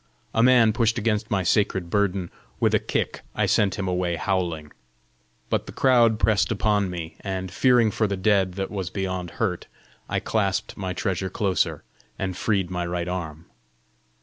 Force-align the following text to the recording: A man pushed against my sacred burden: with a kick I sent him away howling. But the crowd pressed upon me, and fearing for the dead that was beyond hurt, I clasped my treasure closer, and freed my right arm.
A 0.33 0.41
man 0.41 0.73
pushed 0.73 0.97
against 0.97 1.29
my 1.29 1.43
sacred 1.43 1.91
burden: 1.91 2.31
with 2.59 2.73
a 2.73 2.79
kick 2.79 3.21
I 3.35 3.45
sent 3.45 3.75
him 3.77 3.87
away 3.87 4.15
howling. 4.15 4.71
But 5.47 5.67
the 5.67 5.71
crowd 5.71 6.17
pressed 6.17 6.51
upon 6.51 6.89
me, 6.89 7.17
and 7.19 7.51
fearing 7.51 7.91
for 7.91 8.07
the 8.07 8.17
dead 8.17 8.53
that 8.55 8.71
was 8.71 8.89
beyond 8.89 9.29
hurt, 9.37 9.67
I 10.09 10.19
clasped 10.19 10.75
my 10.75 10.93
treasure 10.93 11.29
closer, 11.29 11.83
and 12.17 12.35
freed 12.35 12.71
my 12.71 12.83
right 12.87 13.07
arm. 13.07 13.45